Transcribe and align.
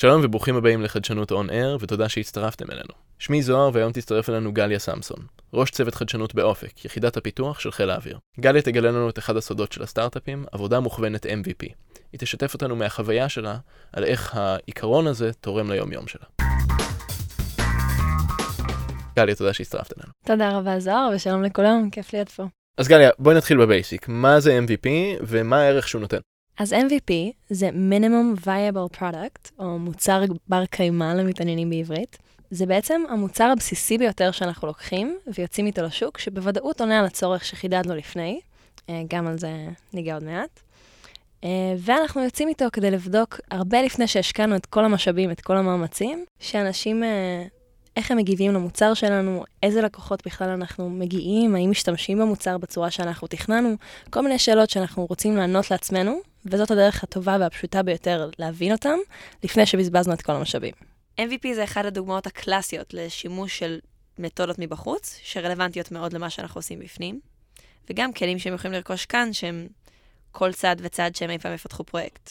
שלום 0.00 0.20
וברוכים 0.24 0.56
הבאים 0.56 0.82
לחדשנות 0.82 1.30
און 1.30 1.50
אר, 1.50 1.76
ותודה 1.80 2.08
שהצטרפתם 2.08 2.70
אלינו. 2.70 2.92
שמי 3.18 3.42
זוהר, 3.42 3.70
והיום 3.72 3.92
תצטרף 3.92 4.30
אלינו 4.30 4.52
גליה 4.52 4.78
סמסון, 4.78 5.18
ראש 5.54 5.70
צוות 5.70 5.94
חדשנות 5.94 6.34
באופק, 6.34 6.84
יחידת 6.84 7.16
הפיתוח 7.16 7.60
של 7.60 7.70
חיל 7.70 7.90
האוויר. 7.90 8.18
גליה 8.40 8.62
תגלה 8.62 8.90
לנו 8.90 9.08
את 9.08 9.18
אחד 9.18 9.36
הסודות 9.36 9.72
של 9.72 9.82
הסטארט-אפים, 9.82 10.44
עבודה 10.52 10.80
מוכוונת 10.80 11.26
MVP. 11.26 11.72
היא 12.12 12.18
תשתף 12.18 12.54
אותנו 12.54 12.76
מהחוויה 12.76 13.28
שלה, 13.28 13.56
על 13.92 14.04
איך 14.04 14.34
העיקרון 14.36 15.06
הזה 15.06 15.32
תורם 15.32 15.70
ליום-יום 15.70 16.06
שלה. 16.06 16.24
גליה, 19.16 19.34
תודה 19.34 19.52
שהצטרפת 19.52 19.98
אלינו. 19.98 20.12
תודה 20.26 20.58
רבה 20.58 20.80
זוהר, 20.80 21.10
ושלום 21.14 21.42
לכולם, 21.42 21.90
כיף 21.92 22.12
להיות 22.12 22.28
פה. 22.28 22.44
אז 22.78 22.88
גליה, 22.88 23.10
בואי 23.18 23.36
נתחיל 23.36 23.56
בבייסיק. 23.56 24.08
מה 24.08 24.40
זה 24.40 24.60
MVP 24.66 24.88
ומה 25.20 25.60
הערך 25.60 25.88
שהוא 25.88 26.00
נותן? 26.00 26.18
אז 26.58 26.72
MVP 26.72 27.12
זה 27.50 27.68
Minimum 27.68 28.46
Viable 28.46 28.98
Product, 28.98 29.50
או 29.58 29.78
מוצר 29.78 30.22
בר 30.48 30.66
קיימא 30.66 31.04
למתעניינים 31.04 31.70
בעברית. 31.70 32.18
זה 32.50 32.66
בעצם 32.66 33.02
המוצר 33.08 33.44
הבסיסי 33.44 33.98
ביותר 33.98 34.30
שאנחנו 34.30 34.68
לוקחים 34.68 35.18
ויוצאים 35.34 35.66
איתו 35.66 35.82
לשוק, 35.82 36.18
שבוודאות 36.18 36.80
עונה 36.80 36.98
על 36.98 37.04
הצורך 37.04 37.44
שחידדנו 37.44 37.94
לפני, 37.94 38.40
אה, 38.88 39.02
גם 39.08 39.26
על 39.26 39.38
זה 39.38 39.50
ניגע 39.92 40.14
עוד 40.14 40.24
מעט. 40.24 40.60
אה, 41.44 41.74
ואנחנו 41.78 42.24
יוצאים 42.24 42.48
איתו 42.48 42.64
כדי 42.72 42.90
לבדוק, 42.90 43.40
הרבה 43.50 43.82
לפני 43.82 44.06
שהשקענו 44.06 44.56
את 44.56 44.66
כל 44.66 44.84
המשאבים, 44.84 45.30
את 45.30 45.40
כל 45.40 45.56
המאמצים, 45.56 46.24
שאנשים, 46.40 47.04
אה, 47.04 47.44
איך 47.96 48.10
הם 48.10 48.16
מגיבים 48.16 48.54
למוצר 48.54 48.94
שלנו, 48.94 49.44
איזה 49.62 49.82
לקוחות 49.82 50.26
בכלל 50.26 50.48
אנחנו 50.48 50.90
מגיעים, 50.90 51.54
האם 51.54 51.70
משתמשים 51.70 52.18
במוצר 52.18 52.58
בצורה 52.58 52.90
שאנחנו 52.90 53.28
תכננו, 53.28 53.74
כל 54.10 54.20
מיני 54.20 54.38
שאלות 54.38 54.70
שאנחנו 54.70 55.06
רוצים 55.06 55.36
לענות 55.36 55.70
לעצמנו, 55.70 56.20
וזאת 56.46 56.70
הדרך 56.70 57.04
הטובה 57.04 57.36
והפשוטה 57.40 57.82
ביותר 57.82 58.30
להבין 58.38 58.72
אותם, 58.72 58.98
לפני 59.44 59.66
שבזבזנו 59.66 60.12
את 60.14 60.22
כל 60.22 60.32
המשאבים. 60.32 60.74
MVP 61.20 61.54
זה 61.54 61.64
אחת 61.64 61.84
הדוגמאות 61.84 62.26
הקלאסיות 62.26 62.94
לשימוש 62.94 63.58
של 63.58 63.78
מתודות 64.18 64.56
מבחוץ, 64.58 65.20
שרלוונטיות 65.22 65.92
מאוד 65.92 66.12
למה 66.12 66.30
שאנחנו 66.30 66.58
עושים 66.58 66.78
בפנים, 66.78 67.20
וגם 67.90 68.12
כלים 68.12 68.38
שהם 68.38 68.54
יכולים 68.54 68.72
לרכוש 68.72 69.06
כאן, 69.06 69.32
שהם 69.32 69.66
כל 70.32 70.52
צד 70.52 70.76
וצד 70.78 71.10
שהם 71.14 71.30
אי 71.30 71.38
פעם 71.38 71.54
יפתחו 71.54 71.84
פרויקט. 71.84 72.30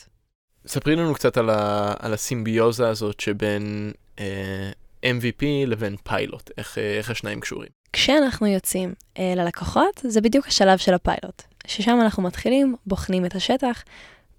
ספרי 0.68 0.96
לנו 0.96 1.14
קצת 1.14 1.38
על, 1.38 1.50
ה, 1.50 1.94
על 2.00 2.14
הסימביוזה 2.14 2.88
הזאת 2.88 3.20
שבין 3.20 3.92
אה, 4.20 4.72
MVP 5.04 5.44
לבין 5.68 5.96
פיילוט, 6.04 6.52
איך, 6.58 6.78
אה, 6.78 6.98
איך 6.98 7.10
השניים 7.10 7.40
קשורים. 7.40 7.70
כשאנחנו 7.94 8.48
יוצאים 8.48 8.94
אה, 9.18 9.34
ללקוחות, 9.36 10.02
זה 10.08 10.22
בדיוק 10.22 10.48
השלב 10.48 10.78
של 10.78 10.94
הפיילוט, 10.94 11.44
ששם 11.68 12.00
אנחנו 12.02 12.24
מתחילים, 12.24 12.76
בוחנים 12.86 13.26
את 13.26 13.36
השטח. 13.36 13.84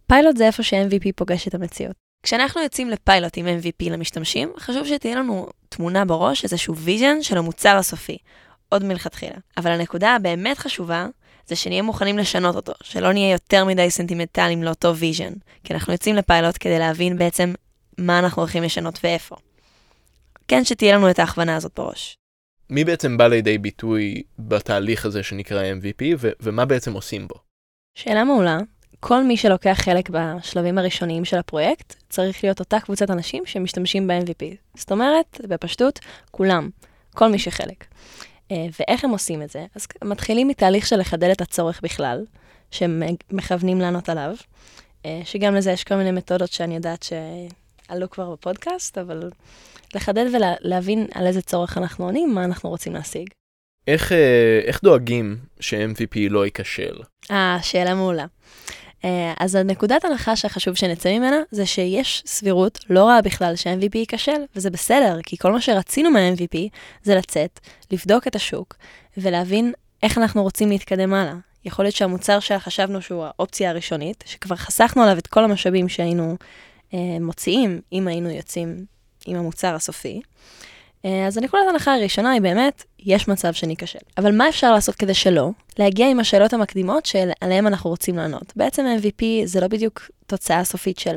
פיילוט 0.06 0.36
זה 0.36 0.46
איפה 0.46 0.62
ש-MVP 0.62 1.12
פוגש 1.16 1.48
את 1.48 1.54
המציאות. 1.54 1.92
כשאנחנו 2.22 2.62
יוצאים 2.62 2.90
לפיילוט 2.90 3.36
עם 3.36 3.46
MVP 3.46 3.90
למשתמשים, 3.90 4.52
חשוב 4.58 4.86
שתהיה 4.86 5.16
לנו 5.16 5.46
תמונה 5.68 6.04
בראש, 6.04 6.44
איזשהו 6.44 6.76
vision 6.76 7.22
של 7.22 7.38
המוצר 7.38 7.76
הסופי, 7.76 8.18
עוד 8.68 8.84
מלכתחילה. 8.84 9.36
אבל 9.56 9.70
הנקודה 9.70 10.14
הבאמת 10.14 10.58
חשובה, 10.58 11.06
זה 11.46 11.56
שנהיה 11.56 11.82
מוכנים 11.82 12.18
לשנות 12.18 12.56
אותו, 12.56 12.72
שלא 12.82 13.12
נהיה 13.12 13.32
יותר 13.32 13.64
מדי 13.64 13.90
סנטימנטליים 13.90 14.62
לאותו 14.62 14.96
vision, 14.96 15.32
כי 15.64 15.74
אנחנו 15.74 15.92
יוצאים 15.92 16.16
לפיילוט 16.16 16.56
כדי 16.60 16.78
להבין 16.78 17.18
בעצם 17.18 17.52
מה 17.98 18.18
אנחנו 18.18 18.42
הולכים 18.42 18.62
לשנות 18.62 18.98
ואיפה. 19.02 19.36
כן 20.48 20.64
שתהיה 20.64 20.96
לנו 20.96 21.10
את 21.10 21.18
ההכוונה 21.18 21.56
הזאת 21.56 21.72
בראש. 21.76 22.16
מי 22.70 22.84
בעצם 22.84 23.16
בא 23.16 23.26
לידי 23.26 23.58
ביטוי 23.58 24.22
בתהליך 24.38 25.06
הזה 25.06 25.22
שנקרא 25.22 25.62
MVP, 25.62 26.04
ו- 26.18 26.30
ומה 26.40 26.64
בעצם 26.64 26.92
עושים 26.92 27.28
בו? 27.28 27.34
שאלה 27.94 28.24
מעולה. 28.24 28.58
כל 29.00 29.24
מי 29.24 29.36
שלוקח 29.36 29.78
חלק 29.82 30.10
בשלבים 30.10 30.78
הראשוניים 30.78 31.24
של 31.24 31.36
הפרויקט, 31.36 31.94
צריך 32.08 32.44
להיות 32.44 32.60
אותה 32.60 32.80
קבוצת 32.80 33.10
אנשים 33.10 33.46
שמשתמשים 33.46 34.06
ב-MVP. 34.06 34.56
זאת 34.74 34.92
אומרת, 34.92 35.40
בפשטות, 35.48 35.98
כולם, 36.30 36.70
כל 37.14 37.28
מי 37.28 37.38
שחלק. 37.38 37.84
אה, 38.52 38.66
ואיך 38.80 39.04
הם 39.04 39.10
עושים 39.10 39.42
את 39.42 39.50
זה? 39.50 39.66
אז 39.74 39.86
מתחילים 40.04 40.48
מתהליך 40.48 40.86
של 40.86 40.96
לחדד 40.96 41.30
את 41.30 41.40
הצורך 41.40 41.80
בכלל, 41.82 42.24
שהם 42.70 43.02
מכוונים 43.30 43.80
לענות 43.80 44.08
עליו, 44.08 44.34
אה, 45.06 45.20
שגם 45.24 45.54
לזה 45.54 45.70
יש 45.72 45.84
כל 45.84 45.94
מיני 45.94 46.10
מתודות 46.10 46.52
שאני 46.52 46.74
יודעת 46.74 47.02
שעלו 47.88 48.10
כבר 48.10 48.30
בפודקאסט, 48.30 48.98
אבל 48.98 49.30
לחדד 49.94 50.24
ולהבין 50.32 51.06
על 51.14 51.26
איזה 51.26 51.42
צורך 51.42 51.78
אנחנו 51.78 52.04
עונים, 52.04 52.34
מה 52.34 52.44
אנחנו 52.44 52.70
רוצים 52.70 52.94
להשיג. 52.94 53.28
איך, 53.86 54.12
אה, 54.12 54.60
איך 54.64 54.82
דואגים 54.82 55.36
ש-MVP 55.60 56.18
לא 56.30 56.44
ייכשל? 56.44 56.96
אה, 57.30 57.58
שאלה 57.62 57.94
מעולה. 57.94 58.26
אז 59.36 59.54
הנקודת 59.54 60.04
הנחה 60.04 60.36
שחשוב 60.36 60.74
שנצא 60.74 61.18
ממנה 61.18 61.36
זה 61.50 61.66
שיש 61.66 62.22
סבירות 62.26 62.78
לא 62.90 63.04
רעה 63.04 63.22
בכלל 63.22 63.56
ש-MVP 63.56 63.98
ייכשל, 63.98 64.40
וזה 64.56 64.70
בסדר, 64.70 65.18
כי 65.22 65.36
כל 65.36 65.52
מה 65.52 65.60
שרצינו 65.60 66.10
מה-MVP 66.10 66.58
זה 67.02 67.14
לצאת, 67.14 67.60
לבדוק 67.90 68.26
את 68.26 68.36
השוק 68.36 68.74
ולהבין 69.16 69.72
איך 70.02 70.18
אנחנו 70.18 70.42
רוצים 70.42 70.68
להתקדם 70.68 71.14
הלאה. 71.14 71.34
יכול 71.64 71.84
להיות 71.84 71.94
שהמוצר 71.94 72.40
שחשבנו 72.40 73.02
שהוא 73.02 73.24
האופציה 73.24 73.70
הראשונית, 73.70 74.24
שכבר 74.26 74.56
חסכנו 74.56 75.02
עליו 75.02 75.18
את 75.18 75.26
כל 75.26 75.44
המשאבים 75.44 75.88
שהיינו 75.88 76.30
אה, 76.30 76.36
מוציאים 77.20 77.80
אם 77.92 78.08
היינו 78.08 78.30
יוצאים 78.30 78.84
עם 79.26 79.36
המוצר 79.36 79.74
הסופי. 79.74 80.20
אה, 81.04 81.26
אז 81.26 81.36
הנקודת 81.36 81.62
ההנחה 81.66 81.94
הראשונה 81.94 82.30
היא 82.30 82.40
באמת, 82.40 82.84
יש 82.98 83.28
מצב 83.28 83.52
שניכשל. 83.52 83.98
אבל 84.18 84.36
מה 84.36 84.48
אפשר 84.48 84.72
לעשות 84.72 84.94
כדי 84.94 85.14
שלא? 85.14 85.50
להגיע 85.78 86.08
עם 86.10 86.20
השאלות 86.20 86.52
המקדימות 86.52 87.06
שעליהן 87.06 87.66
אנחנו 87.66 87.90
רוצים 87.90 88.16
לענות. 88.16 88.52
בעצם 88.56 88.86
MVP 89.00 89.24
זה 89.44 89.60
לא 89.60 89.68
בדיוק 89.68 90.10
תוצאה 90.26 90.64
סופית 90.64 90.98
של 90.98 91.16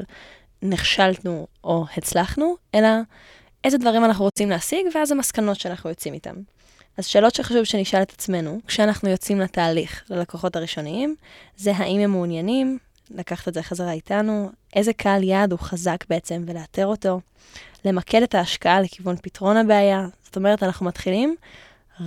נכשלנו 0.62 1.48
או 1.64 1.86
הצלחנו, 1.98 2.56
אלא 2.76 2.90
איזה 3.64 3.78
דברים 3.78 4.06
אנחנו 4.06 4.26
רוצים 4.26 4.50
להשיג, 4.50 4.86
ואז 4.96 5.12
המסקנות 5.12 5.60
שאנחנו 5.60 5.90
יוצאים 5.90 6.14
איתן. 6.14 6.36
אז 6.98 7.06
שאלות 7.06 7.36
שחשוב 7.36 7.64
שנשאל 7.64 8.02
את 8.02 8.12
עצמנו, 8.12 8.60
כשאנחנו 8.68 9.10
יוצאים 9.10 9.40
לתהליך 9.40 10.04
ללקוחות 10.10 10.56
הראשוניים, 10.56 11.16
זה 11.58 11.72
האם 11.76 12.00
הם 12.00 12.12
מעוניינים 12.12 12.78
לקחת 13.16 13.48
את 13.48 13.54
זה 13.54 13.64
חזרה 13.64 13.92
איתנו, 13.92 14.50
איזה 14.76 14.94
קהל 14.94 15.24
יעד 15.24 15.52
הוא 15.52 15.60
חזק 15.60 16.04
בעצם 16.10 16.44
ולאתר 16.48 16.86
אותו, 16.86 17.22
למקד 17.86 18.22
את 18.22 18.36
ההשקעה 18.36 18.82
לכיוון 18.82 19.16
פתרון 19.22 19.58
הבעיה. 19.58 20.08
זאת 20.24 20.36
אומרת, 20.36 20.64
אנחנו 20.64 20.86
מתחילים 20.86 21.36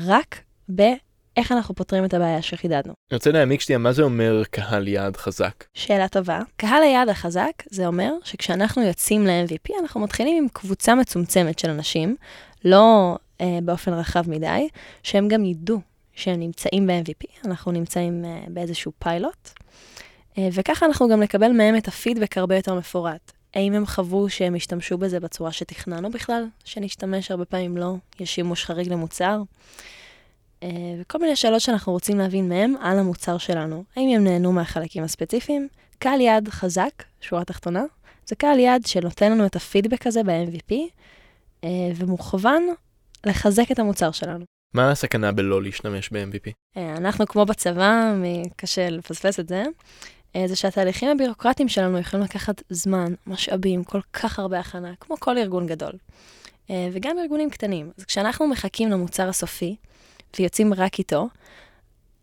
רק 0.06 0.40
באיך 0.68 1.52
אנחנו 1.52 1.74
פותרים 1.74 2.04
את 2.04 2.14
הבעיה 2.14 2.42
שחידדנו. 2.42 2.92
אני 3.10 3.16
רוצה 3.16 3.30
להעמיק 3.32 3.60
שנייה, 3.60 3.78
מה 3.78 3.92
זה 3.92 4.02
אומר 4.02 4.42
קהל 4.50 4.88
יעד 4.88 5.16
חזק? 5.16 5.64
שאלה 5.74 6.08
טובה. 6.08 6.40
קהל 6.56 6.82
היעד 6.82 7.08
החזק, 7.08 7.62
זה 7.70 7.86
אומר 7.86 8.12
שכשאנחנו 8.24 8.82
יוצאים 8.82 9.26
ל-MVP, 9.26 9.72
אנחנו 9.80 10.00
מתחילים 10.00 10.36
עם 10.36 10.48
קבוצה 10.52 10.94
מצומצמת 10.94 11.58
של 11.58 11.70
אנשים, 11.70 12.16
לא 12.64 13.16
אה, 13.40 13.58
באופן 13.62 13.92
רחב 13.92 14.30
מדי, 14.30 14.68
שהם 15.02 15.28
גם 15.28 15.44
ידעו 15.44 15.80
שהם 16.14 16.40
נמצאים 16.40 16.86
ב-MVP, 16.86 17.46
אנחנו 17.46 17.72
נמצאים 17.72 18.24
אה, 18.24 18.44
באיזשהו 18.48 18.92
פיילוט, 18.98 19.50
וככה 20.38 20.86
אנחנו 20.86 21.08
גם 21.08 21.22
נקבל 21.22 21.52
מהם 21.52 21.76
את 21.76 21.88
הפידבק 21.88 22.38
הרבה 22.38 22.56
יותר 22.56 22.74
מפורט. 22.74 23.32
האם 23.54 23.72
הם 23.72 23.86
חוו 23.86 24.28
שהם 24.28 24.54
השתמשו 24.54 24.98
בזה 24.98 25.20
בצורה 25.20 25.52
שתכננו 25.52 26.10
בכלל, 26.10 26.46
שנשתמש 26.64 27.30
הרבה 27.30 27.44
פעמים 27.44 27.76
לא, 27.76 27.94
יש 28.20 28.34
שימוש 28.34 28.64
חריג 28.64 28.88
למוצר, 28.88 29.42
אה, 30.62 30.68
וכל 31.00 31.18
מיני 31.18 31.36
שאלות 31.36 31.60
שאנחנו 31.60 31.92
רוצים 31.92 32.18
להבין 32.18 32.48
מהם 32.48 32.74
על 32.80 32.98
המוצר 32.98 33.38
שלנו. 33.38 33.84
האם 33.96 34.08
הם 34.16 34.24
נהנו 34.24 34.52
מהחלקים 34.52 35.04
הספציפיים? 35.04 35.68
קהל 35.98 36.20
יעד 36.20 36.48
חזק, 36.48 37.02
שורה 37.20 37.44
תחתונה, 37.44 37.82
זה 38.26 38.36
קהל 38.36 38.58
יעד 38.58 38.86
שנותן 38.86 39.32
לנו 39.32 39.46
את 39.46 39.56
הפידבק 39.56 40.06
הזה 40.06 40.22
ב-MVP, 40.22 40.74
אה, 41.64 41.68
ומוכוון 41.96 42.66
לחזק 43.26 43.70
את 43.72 43.78
המוצר 43.78 44.10
שלנו. 44.10 44.44
מה 44.74 44.90
הסכנה 44.90 45.32
בלא 45.32 45.62
להשתמש 45.62 46.10
ב-MVP? 46.12 46.52
אנחנו 46.76 47.26
כמו 47.26 47.46
בצבא, 47.46 48.14
קשה 48.56 48.90
לפספס 48.90 49.40
את 49.40 49.48
זה. 49.48 49.64
אה, 50.36 50.48
זה 50.48 50.56
שהתהליכים 50.56 51.10
הבירוקרטיים 51.10 51.68
שלנו 51.68 51.98
יכולים 51.98 52.24
לקחת 52.24 52.62
זמן, 52.70 53.14
משאבים, 53.26 53.84
כל 53.84 54.00
כך 54.12 54.38
הרבה 54.38 54.58
הכנה, 54.60 54.92
כמו 55.00 55.16
כל 55.20 55.38
ארגון 55.38 55.66
גדול. 55.66 55.92
אה, 56.70 56.88
וגם 56.92 57.18
ארגונים 57.18 57.50
קטנים. 57.50 57.90
אז 57.98 58.04
כשאנחנו 58.04 58.48
מחכים 58.48 58.90
למוצר 58.90 59.28
הסופי 59.28 59.76
ויוצאים 60.38 60.74
רק 60.74 60.98
איתו, 60.98 61.28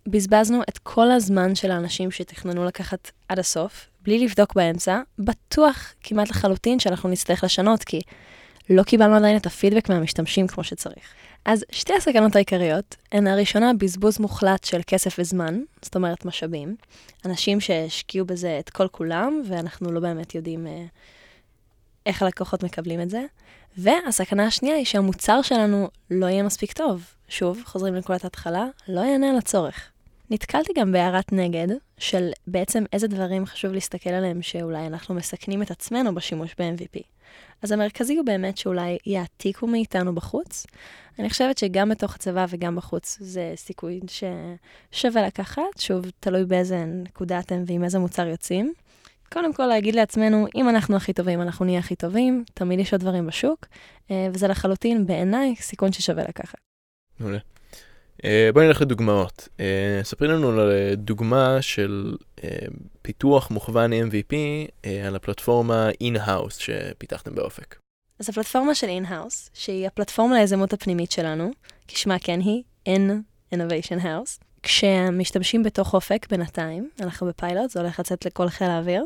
בזבזנו 0.07 0.62
את 0.69 0.77
כל 0.77 1.12
הזמן 1.12 1.56
של 1.56 1.71
האנשים 1.71 2.12
שתכננו 2.12 2.65
לקחת 2.65 3.12
עד 3.30 3.39
הסוף, 3.39 3.89
בלי 4.01 4.19
לבדוק 4.19 4.53
באמצע, 4.56 5.01
בטוח 5.19 5.94
כמעט 6.03 6.30
לחלוטין 6.30 6.80
שאנחנו 6.80 7.09
נצטרך 7.09 7.44
לשנות, 7.44 7.83
כי 7.83 8.01
לא 8.69 8.83
קיבלנו 8.83 9.15
עדיין 9.15 9.38
את 9.38 9.45
הפידבק 9.45 9.89
מהמשתמשים 9.89 10.47
כמו 10.47 10.63
שצריך. 10.63 11.13
אז 11.45 11.65
שתי 11.71 11.93
הסכנות 11.93 12.35
העיקריות 12.35 12.95
הן 13.11 13.27
הראשונה, 13.27 13.71
בזבוז 13.73 14.19
מוחלט 14.19 14.63
של 14.63 14.81
כסף 14.88 15.15
וזמן, 15.19 15.61
זאת 15.81 15.95
אומרת 15.95 16.25
משאבים. 16.25 16.75
אנשים 17.25 17.59
שהשקיעו 17.59 18.25
בזה 18.25 18.59
את 18.59 18.69
כל 18.69 18.88
כולם, 18.88 19.41
ואנחנו 19.47 19.91
לא 19.91 19.99
באמת 19.99 20.35
יודעים 20.35 20.67
אה, 20.67 20.85
איך 22.05 22.21
הלקוחות 22.21 22.63
מקבלים 22.63 23.01
את 23.01 23.09
זה. 23.09 23.21
והסכנה 23.77 24.45
השנייה 24.45 24.75
היא 24.75 24.85
שהמוצר 24.85 25.41
שלנו 25.41 25.89
לא 26.11 26.25
יהיה 26.25 26.43
מספיק 26.43 26.73
טוב. 26.73 27.05
שוב, 27.29 27.61
חוזרים 27.65 27.95
לנקודת 27.95 28.23
ההתחלה, 28.23 28.65
לא 28.87 29.01
יענה 29.01 29.29
על 29.29 29.37
הצורך. 29.37 29.91
נתקלתי 30.33 30.74
גם 30.75 30.92
בהערת 30.92 31.31
נגד, 31.31 31.68
של 31.98 32.30
בעצם 32.48 32.83
איזה 32.94 33.07
דברים 33.07 33.45
חשוב 33.45 33.74
להסתכל 33.74 34.10
עליהם 34.10 34.42
שאולי 34.42 34.88
אנחנו 34.88 35.16
מסכנים 35.16 35.62
את 35.62 35.72
עצמנו 35.72 36.16
בשימוש 36.16 36.56
ב-MVP. 36.60 37.01
אז 37.62 37.72
המרכזי 37.72 38.16
הוא 38.16 38.25
באמת 38.25 38.57
שאולי 38.57 38.98
יעתיקו 39.06 39.68
מאיתנו 39.68 40.16
בחוץ. 40.16 40.66
אני 41.19 41.30
חושבת 41.30 41.57
שגם 41.57 41.89
בתוך 41.89 42.16
הצבא 42.16 42.45
וגם 42.50 42.75
בחוץ 42.75 43.18
זה 43.22 43.54
סיכוי 43.56 44.00
ששווה 44.07 45.28
לקחת, 45.28 45.78
שוב, 45.78 46.06
תלוי 46.19 46.45
באיזה 46.45 46.86
נקודה 46.86 47.39
אתם 47.39 47.63
ועם 47.68 47.83
איזה 47.83 48.00
מוצר 48.00 48.28
יוצאים. 48.28 48.74
קודם 49.33 49.54
כל 49.54 49.66
להגיד 49.66 49.95
לעצמנו, 49.95 50.48
אם 50.56 50.69
אנחנו 50.69 50.95
הכי 50.95 51.13
טובים, 51.13 51.42
אנחנו 51.42 51.66
נהיה 51.66 51.80
הכי 51.80 51.95
טובים, 51.95 52.44
תמיד 52.54 52.80
יש 52.80 52.94
עוד 52.94 53.01
דברים 53.01 53.28
בשוק, 53.28 53.66
אה, 54.12 54.28
וזה 54.33 54.48
לחלוטין 54.48 55.06
בעיניי 55.06 55.56
סיכון 55.56 55.92
ששווה 55.92 56.24
לקחת. 56.24 56.60
מעולה. 57.19 57.39
אה, 58.25 58.50
בואי 58.53 58.68
נלך 58.68 58.81
לדוגמאות. 58.81 59.47
אה, 59.59 60.00
ספרי 60.03 60.27
לנו 60.27 60.50
על 60.50 60.71
דוגמה 60.94 61.62
של 61.62 62.15
פיתוח 63.01 63.51
מוכוון 63.51 63.94
MVP 63.94 64.33
על 65.07 65.15
הפלטפורמה 65.15 65.89
In-House 66.01 66.57
שפיתחתם 66.57 67.35
באופק. 67.35 67.75
אז 68.19 68.29
הפלטפורמה 68.29 68.75
של 68.75 68.88
In-House, 68.88 69.50
שהיא 69.53 69.88
הפלטפורמה 69.88 70.39
ליזמות 70.39 70.73
הפנימית 70.73 71.12
שלנו, 71.12 71.51
כשמה 71.88 72.19
כן 72.19 72.39
היא 72.39 72.63
In 72.89 73.12
Innovation 73.56 74.03
House, 74.03 74.44
כשמשתמשים 74.63 75.63
בתוך 75.63 75.94
אופק 75.94 76.27
בינתיים, 76.29 76.89
אנחנו 77.00 77.27
בפיילוט, 77.27 77.69
זה 77.69 77.79
הולך 77.79 78.00
לצאת 78.00 78.25
לכל 78.25 78.50
חיל 78.50 78.68
האוויר, 78.68 79.06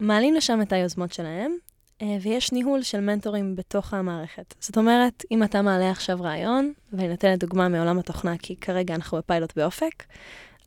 מעלים 0.00 0.34
לשם 0.34 0.62
את 0.62 0.72
היוזמות 0.72 1.12
שלהם, 1.12 1.52
אה, 1.52 1.71
ויש 2.20 2.52
ניהול 2.52 2.82
של 2.82 3.00
מנטורים 3.00 3.56
בתוך 3.56 3.94
המערכת. 3.94 4.54
זאת 4.60 4.76
אומרת, 4.76 5.24
אם 5.30 5.42
אתה 5.42 5.62
מעלה 5.62 5.90
עכשיו 5.90 6.18
רעיון, 6.22 6.72
ואני 6.92 7.08
נותנת 7.08 7.38
דוגמה 7.38 7.68
מעולם 7.68 7.98
התוכנה, 7.98 8.38
כי 8.38 8.56
כרגע 8.56 8.94
אנחנו 8.94 9.18
בפיילוט 9.18 9.56
באופק, 9.56 10.04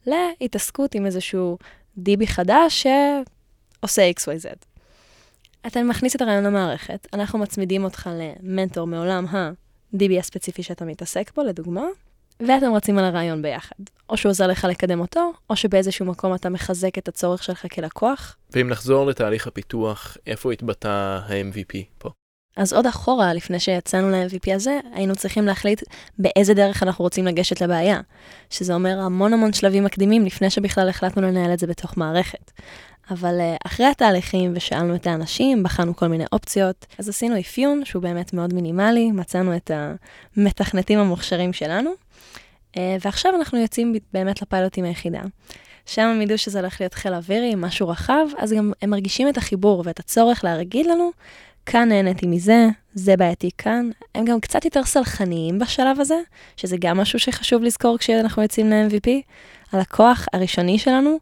להתעסקות 0.05 0.95
עם 0.95 1.05
איזשהו 1.05 1.57
דיבי 1.97 2.27
חדש 2.27 2.87
שעושה 3.81 4.11
XYZ. 4.11 4.65
אתה 5.67 5.83
מכניס 5.83 6.15
את 6.15 6.21
הרעיון 6.21 6.43
למערכת, 6.43 7.07
אנחנו 7.13 7.39
מצמידים 7.39 7.83
אותך 7.83 8.09
למנטור 8.13 8.87
מעולם 8.87 9.25
ה-DB 9.25 10.19
הספציפי 10.19 10.63
שאתה 10.63 10.85
מתעסק 10.85 11.31
בו, 11.35 11.43
לדוגמה, 11.43 11.85
ואתם 12.39 12.73
רצים 12.73 12.97
על 12.97 13.05
הרעיון 13.05 13.41
ביחד. 13.41 13.75
או 14.09 14.17
שהוא 14.17 14.29
עוזר 14.29 14.47
לך 14.47 14.67
לקדם 14.69 14.99
אותו, 14.99 15.31
או 15.49 15.55
שבאיזשהו 15.55 16.05
מקום 16.05 16.35
אתה 16.35 16.49
מחזק 16.49 16.97
את 16.97 17.07
הצורך 17.07 17.43
שלך 17.43 17.65
כלקוח. 17.73 18.37
ואם 18.51 18.69
נחזור 18.69 19.07
לתהליך 19.07 19.47
הפיתוח, 19.47 20.17
איפה 20.27 20.51
התבטא 20.51 20.87
ה-MVP 20.87 21.77
פה? 21.97 22.09
אז 22.57 22.73
עוד 22.73 22.85
אחורה, 22.85 23.33
לפני 23.33 23.59
שיצאנו 23.59 24.09
ל-MVP 24.09 24.55
הזה, 24.55 24.79
היינו 24.93 25.15
צריכים 25.15 25.45
להחליט 25.45 25.83
באיזה 26.19 26.53
דרך 26.53 26.83
אנחנו 26.83 27.03
רוצים 27.03 27.25
לגשת 27.25 27.61
לבעיה. 27.61 28.01
שזה 28.49 28.73
אומר 28.73 28.99
המון 28.99 29.33
המון 29.33 29.53
שלבים 29.53 29.83
מקדימים 29.83 30.25
לפני 30.25 30.49
שבכלל 30.49 30.89
החלטנו 30.89 31.21
לנהל 31.21 31.53
את 31.53 31.59
זה 31.59 31.67
בתוך 31.67 31.97
מערכת. 31.97 32.51
אבל 33.11 33.39
uh, 33.39 33.57
אחרי 33.65 33.85
התהליכים 33.85 34.53
ושאלנו 34.55 34.95
את 34.95 35.07
האנשים, 35.07 35.63
בחנו 35.63 35.95
כל 35.95 36.07
מיני 36.07 36.23
אופציות, 36.31 36.85
אז 36.99 37.09
עשינו 37.09 37.39
אפיון 37.39 37.85
שהוא 37.85 38.01
באמת 38.01 38.33
מאוד 38.33 38.53
מינימלי, 38.53 39.11
מצאנו 39.11 39.55
את 39.55 39.71
המתכנתים 40.37 40.99
המוכשרים 40.99 41.53
שלנו, 41.53 41.91
uh, 42.73 42.77
ועכשיו 43.05 43.35
אנחנו 43.35 43.59
יוצאים 43.59 43.93
באמת 44.13 44.41
לפיילוט 44.41 44.77
עם 44.77 44.85
היחידה. 44.85 45.21
שם 45.85 46.01
הם 46.01 46.21
ידעו 46.21 46.37
שזה 46.37 46.59
הולך 46.59 46.81
להיות 46.81 46.93
חיל 46.93 47.13
אווירי, 47.13 47.55
משהו 47.57 47.89
רחב, 47.89 48.25
אז 48.37 48.53
גם 48.53 48.71
הם 48.81 48.89
מרגישים 48.89 49.29
את 49.29 49.37
החיבור 49.37 49.83
ואת 49.85 49.99
הצורך 49.99 50.43
להגיד 50.43 50.85
לנו, 50.85 51.11
כאן 51.65 51.89
נהניתי 51.89 52.27
מזה, 52.27 52.67
זה 52.93 53.17
בעייתי 53.17 53.49
כאן. 53.57 53.89
הם 54.15 54.25
גם 54.25 54.39
קצת 54.39 54.65
יותר 54.65 54.83
סלחניים 54.83 55.59
בשלב 55.59 55.99
הזה, 55.99 56.19
שזה 56.57 56.77
גם 56.79 56.97
משהו 56.97 57.19
שחשוב 57.19 57.63
לזכור 57.63 57.97
כשאנחנו 57.97 58.41
יוצאים 58.41 58.69
ל-MVP. 58.69 59.09
הלקוח 59.71 60.25
הראשוני 60.33 60.79
שלנו 60.79 61.17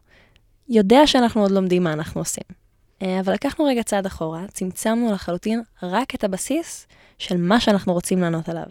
יודע 0.68 1.06
שאנחנו 1.06 1.42
עוד 1.42 1.50
לומדים 1.50 1.82
מה 1.82 1.92
אנחנו 1.92 2.20
עושים. 2.20 2.44
אה, 3.02 3.20
אבל 3.20 3.32
לקחנו 3.32 3.64
רגע 3.64 3.82
צעד 3.82 4.06
אחורה, 4.06 4.44
צמצמנו 4.52 5.12
לחלוטין 5.12 5.62
רק 5.82 6.14
את 6.14 6.24
הבסיס 6.24 6.86
של 7.18 7.36
מה 7.36 7.60
שאנחנו 7.60 7.92
רוצים 7.92 8.20
לענות 8.20 8.48
עליו. 8.48 8.64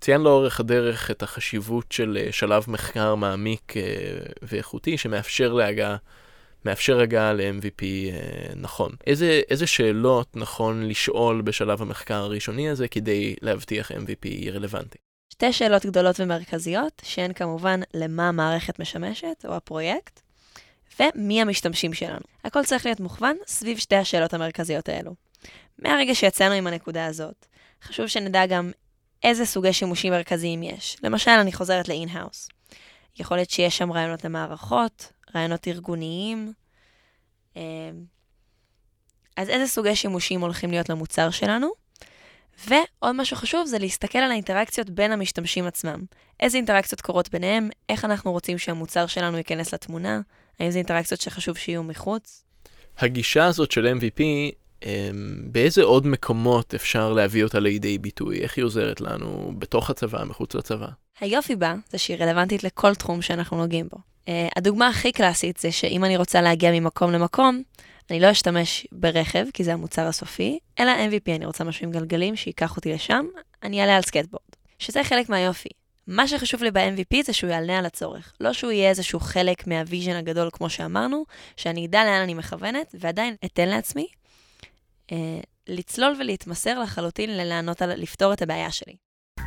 ציין 0.00 0.20
לאורך 0.20 0.60
הדרך 0.60 1.10
את 1.10 1.22
החשיבות 1.22 1.92
של 1.92 2.18
אה, 2.20 2.32
שלב 2.32 2.64
מחקר 2.68 3.14
מעמיק 3.14 3.76
אה, 3.76 3.82
ואיכותי 4.42 4.98
שמאפשר 4.98 5.52
להגעה, 5.52 5.96
מאפשר 6.64 7.00
הגעה 7.00 7.32
ל-MVP 7.32 7.82
נכון. 8.56 8.92
איזה, 9.06 9.40
איזה 9.50 9.66
שאלות 9.66 10.36
נכון 10.36 10.88
לשאול 10.88 11.42
בשלב 11.42 11.82
המחקר 11.82 12.14
הראשוני 12.14 12.68
הזה 12.68 12.88
כדי 12.88 13.34
להבטיח 13.42 13.92
MVP 13.92 14.50
רלוונטי? 14.52 14.98
שתי 15.32 15.52
שאלות 15.52 15.86
גדולות 15.86 16.20
ומרכזיות, 16.20 17.02
שהן 17.04 17.32
כמובן 17.32 17.80
למה 17.94 18.28
המערכת 18.28 18.78
משמשת, 18.78 19.44
או 19.48 19.54
הפרויקט, 19.54 20.20
ומי 21.00 21.42
המשתמשים 21.42 21.94
שלנו. 21.94 22.24
הכל 22.44 22.64
צריך 22.64 22.86
להיות 22.86 23.00
מוכוון 23.00 23.36
סביב 23.46 23.78
שתי 23.78 23.96
השאלות 23.96 24.34
המרכזיות 24.34 24.88
האלו. 24.88 25.14
מהרגע 25.78 26.14
שיצאנו 26.14 26.54
עם 26.54 26.66
הנקודה 26.66 27.06
הזאת, 27.06 27.46
חשוב 27.82 28.06
שנדע 28.06 28.46
גם 28.46 28.70
איזה 29.22 29.46
סוגי 29.46 29.72
שימושים 29.72 30.12
מרכזיים 30.12 30.62
יש. 30.62 30.96
למשל, 31.02 31.30
אני 31.30 31.52
חוזרת 31.52 31.88
ל-in-house. 31.88 32.48
יכול 33.18 33.36
להיות 33.36 33.50
שיש 33.50 33.78
שם 33.78 33.92
רעיונות 33.92 34.24
למערכות, 34.24 35.12
רעיונות 35.34 35.68
ארגוניים. 35.68 36.52
אה, 37.56 37.62
אז 39.36 39.48
איזה 39.48 39.66
סוגי 39.66 39.96
שימושים 39.96 40.40
הולכים 40.40 40.70
להיות 40.70 40.88
למוצר 40.88 41.30
שלנו? 41.30 41.68
ועוד 42.66 43.16
משהו 43.16 43.36
חשוב 43.36 43.66
זה 43.66 43.78
להסתכל 43.78 44.18
על 44.18 44.30
האינטראקציות 44.30 44.90
בין 44.90 45.12
המשתמשים 45.12 45.66
עצמם. 45.66 46.04
איזה 46.40 46.56
אינטראקציות 46.56 47.00
קורות 47.00 47.28
ביניהם, 47.28 47.70
איך 47.88 48.04
אנחנו 48.04 48.32
רוצים 48.32 48.58
שהמוצר 48.58 49.06
שלנו 49.06 49.38
ייכנס 49.38 49.74
לתמונה, 49.74 50.20
האם 50.60 50.70
זה 50.70 50.78
אינטראקציות 50.78 51.20
שחשוב 51.20 51.56
שיהיו 51.56 51.82
מחוץ? 51.82 52.44
הגישה 52.98 53.46
הזאת 53.46 53.72
של 53.72 53.94
MVP, 53.98 54.22
אמ, 54.82 54.90
באיזה 55.52 55.82
עוד 55.82 56.06
מקומות 56.06 56.74
אפשר 56.74 57.12
להביא 57.12 57.44
אותה 57.44 57.60
לידי 57.60 57.98
ביטוי? 57.98 58.40
איך 58.40 58.56
היא 58.56 58.64
עוזרת 58.64 59.00
לנו 59.00 59.52
בתוך 59.58 59.90
הצבא, 59.90 60.24
מחוץ 60.24 60.54
לצבא? 60.54 60.88
היופי 61.20 61.56
בה 61.56 61.74
זה 61.90 61.98
שהיא 61.98 62.16
רלוונטית 62.16 62.64
לכל 62.64 62.94
תחום 62.94 63.22
שאנחנו 63.22 63.56
נוגעים 63.56 63.88
בו. 63.92 63.98
אה, 64.26 64.30
הדוגמה 64.56 64.88
הכי 64.88 65.12
קלאסית 65.12 65.58
זה 65.58 65.72
שאם 65.72 66.04
אני 66.04 66.16
רוצה 66.16 66.42
להגיע 66.42 66.70
ממקום 66.72 67.12
למקום, 67.12 67.62
אני 68.10 68.20
לא 68.20 68.30
אשתמש 68.30 68.86
ברכב, 68.92 69.46
כי 69.54 69.64
זה 69.64 69.72
המוצר 69.72 70.06
הסופי, 70.06 70.58
אלא 70.78 70.90
MVP, 70.90 71.36
אני 71.36 71.46
רוצה 71.46 71.64
משהו 71.64 71.86
עם 71.86 71.92
גלגלים 71.92 72.36
שייקח 72.36 72.76
אותי 72.76 72.92
לשם, 72.92 73.26
אני 73.62 73.80
אעלה 73.80 73.96
על 73.96 74.02
סקייטבורד. 74.02 74.42
שזה 74.78 75.04
חלק 75.04 75.28
מהיופי. 75.28 75.68
מה 76.08 76.28
שחשוב 76.28 76.62
לי 76.62 76.70
ב-MVP 76.70 77.22
זה 77.24 77.32
שהוא 77.32 77.50
יענה 77.50 77.78
על 77.78 77.86
הצורך. 77.86 78.32
לא 78.40 78.52
שהוא 78.52 78.72
יהיה 78.72 78.90
איזשהו 78.90 79.20
חלק 79.20 79.66
מה 79.66 79.79
vision 79.79 80.16
הגדול, 80.16 80.48
כמו 80.52 80.70
שאמרנו, 80.70 81.24
שאני 81.56 81.86
אדע 81.86 82.04
לאן 82.04 82.20
אני 82.22 82.34
מכוונת, 82.34 82.94
ועדיין 83.00 83.34
אתן 83.44 83.68
לעצמי 83.68 84.06
אה, 85.12 85.16
לצלול 85.68 86.16
ולהתמסר 86.20 86.78
לחלוטין 86.78 87.36
ללענות 87.36 87.82
על, 87.82 87.92
לפתור 88.02 88.32
את 88.32 88.42
הבעיה 88.42 88.70
שלי. 88.70 88.96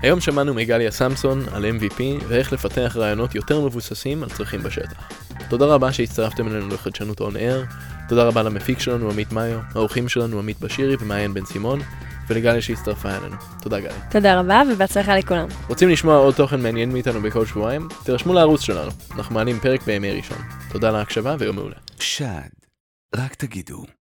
היום 0.01 0.21
שמענו 0.21 0.53
מגליה 0.53 0.91
סמסון 0.91 1.45
על 1.51 1.65
MVP 1.65 2.01
ואיך 2.27 2.53
לפתח 2.53 2.93
רעיונות 2.95 3.36
יותר 3.36 3.62
מבוססים 3.62 4.24
על 4.24 4.29
צרכים 4.29 4.63
בשטח. 4.63 5.12
תודה 5.50 5.65
רבה 5.65 5.93
שהצטרפתם 5.93 6.47
אלינו 6.47 6.67
לחדשנות 6.67 7.19
און 7.19 7.36
אייר, 7.36 7.65
תודה 8.09 8.24
רבה 8.24 8.43
למפיק 8.43 8.79
שלנו 8.79 9.12
עמית 9.12 9.31
מאיו, 9.31 9.59
האורחים 9.75 10.09
שלנו 10.09 10.39
עמית 10.39 10.59
בשירי 10.59 10.95
ומעיין 11.00 11.33
בן 11.33 11.45
סימון, 11.45 11.79
ולגלי 12.31 12.61
שהצטרפה 12.61 13.09
אלינו. 13.09 13.35
תודה 13.61 13.79
גלי. 13.79 13.93
תודה 14.11 14.39
רבה 14.39 14.61
ובהצלחה 14.71 15.17
לכולם. 15.17 15.47
רוצים 15.69 15.89
לשמוע 15.89 16.15
עוד 16.15 16.33
תוכן 16.35 16.61
מעניין 16.61 16.91
מאיתנו 16.91 17.21
בכל 17.21 17.45
שבועיים? 17.45 17.88
תירשמו 18.03 18.33
לערוץ 18.33 18.61
שלנו, 18.61 18.91
אנחנו 19.15 19.35
מעלים 19.35 19.59
פרק 19.59 19.83
בימי 19.83 20.11
ראשון. 20.11 20.38
תודה 20.71 20.89
על 20.89 20.95
ההקשבה 20.95 21.35
ויום 21.39 21.55
מעולה. 21.55 21.75
שד, 22.00 22.50
רק 23.15 23.35
תגידו. 23.35 24.00